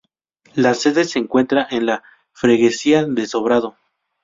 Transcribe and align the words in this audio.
La 0.55 0.73
sede 0.73 1.03
se 1.05 1.19
encuentra 1.19 1.67
en 1.69 1.85
la 1.85 2.03
freguesía 2.33 3.05
de 3.05 3.27
Sobrado. 3.27 3.77